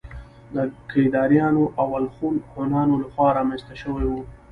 د 0.53 0.55
کيداريانو 0.89 1.63
او 1.81 1.87
الخون 1.99 2.35
هونانو 2.53 2.93
له 3.01 3.07
خوا 3.13 3.29
رامنځته 3.37 3.73
شوي 3.81 4.05
وو 4.07 4.21